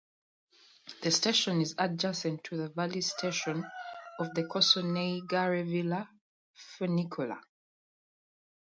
The 1.03 1.11
station 1.11 1.61
is 1.61 1.75
adjacent 1.77 2.43
to 2.45 2.57
the 2.57 2.69
valley 2.69 3.01
station 3.01 3.63
of 4.17 4.33
the 4.33 4.45
Cossonay–Gare–Ville 4.45 6.07
funicular. 6.55 7.39